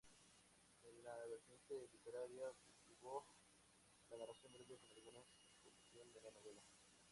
[0.81, 3.23] En la vertiente literaria, cultivó
[4.09, 5.21] la narración breve con alguna
[5.53, 6.63] incursión en la novela.